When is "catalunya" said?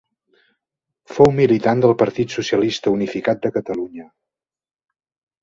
3.59-4.09